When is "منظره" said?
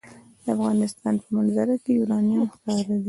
1.37-1.75